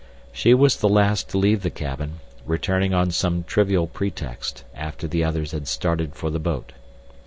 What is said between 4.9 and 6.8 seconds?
the others had started for the boat.